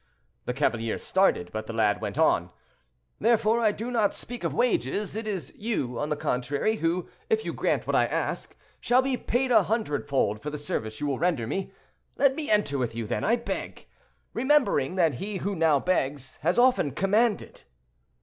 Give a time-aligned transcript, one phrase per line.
[0.45, 2.49] The cavalier started, but the lad went on,
[3.19, 7.45] "therefore I do not speak of wages; it is you, on the contrary, who, if
[7.45, 11.05] you grant what I ask, shall be paid a hundred fold for the service you
[11.05, 11.71] will render me;
[12.17, 13.85] let me enter with you, then, I beg,
[14.33, 17.61] remembering that he who now begs, has often commanded."